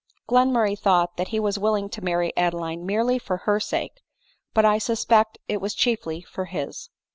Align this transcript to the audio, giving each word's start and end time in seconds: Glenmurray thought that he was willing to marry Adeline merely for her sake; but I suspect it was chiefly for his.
Glenmurray 0.27 0.75
thought 0.75 1.15
that 1.17 1.27
he 1.27 1.39
was 1.39 1.59
willing 1.59 1.87
to 1.89 2.03
marry 2.03 2.35
Adeline 2.35 2.87
merely 2.87 3.19
for 3.19 3.37
her 3.45 3.59
sake; 3.59 4.01
but 4.51 4.65
I 4.65 4.79
suspect 4.79 5.37
it 5.47 5.61
was 5.61 5.75
chiefly 5.75 6.21
for 6.21 6.45
his. 6.45 6.89